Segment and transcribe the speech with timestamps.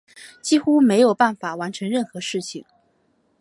[0.41, 2.65] 几乎没有办法完成任何事情